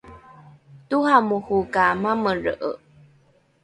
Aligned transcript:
toramoro 0.89 1.57
ka 1.73 1.85
mamelre’e 2.01 2.71